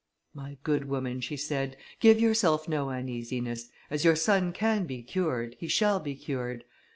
"My 0.33 0.57
good 0.63 0.85
woman," 0.85 1.21
she 1.21 1.37
said, 1.37 1.77
"give 1.99 2.19
yourself 2.19 2.67
no 2.67 2.89
uneasiness, 2.89 3.69
as 3.91 4.03
your 4.03 4.15
son 4.15 4.51
can 4.51 4.87
be 4.87 5.03
cured, 5.03 5.55
he 5.59 5.67
shall 5.67 5.99
be 5.99 6.15
cured. 6.15 6.63